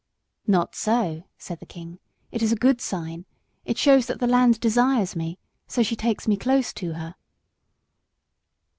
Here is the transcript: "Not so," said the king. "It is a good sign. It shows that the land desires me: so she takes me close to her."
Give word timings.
"Not 0.47 0.73
so," 0.73 1.25
said 1.37 1.59
the 1.59 1.67
king. 1.67 1.99
"It 2.31 2.41
is 2.41 2.51
a 2.51 2.55
good 2.55 2.81
sign. 2.81 3.25
It 3.65 3.77
shows 3.77 4.07
that 4.07 4.19
the 4.19 4.25
land 4.25 4.59
desires 4.59 5.15
me: 5.15 5.37
so 5.67 5.83
she 5.83 5.95
takes 5.95 6.27
me 6.27 6.37
close 6.37 6.73
to 6.73 6.93
her." 6.93 7.13